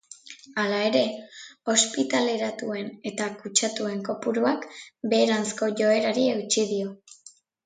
[0.61, 1.01] Hala ere,
[1.73, 4.67] ospitaleratuen eta kutsatuen kopuruak
[5.13, 6.91] beheranzko joerari eutsi dio.